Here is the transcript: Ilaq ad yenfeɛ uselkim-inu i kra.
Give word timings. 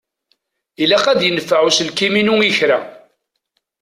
Ilaq 0.83 1.05
ad 1.11 1.21
yenfeɛ 1.23 1.59
uselkim-inu 1.67 2.35
i 2.49 2.51
kra. 2.57 2.79